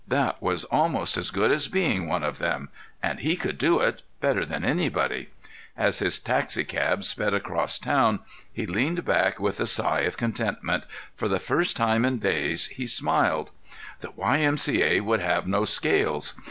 [0.07, 2.69] That was almost as good as being one of them.
[3.03, 5.29] And he could do it—better than anybody.
[5.77, 10.85] As his taxicab sped across town he leaned back with a sigh of contentment;
[11.15, 13.51] for the first time in days he smiled.
[13.99, 14.39] The Y.
[14.39, 14.57] M.
[14.57, 14.81] C.
[14.81, 15.01] A.
[15.01, 16.33] would have no scales!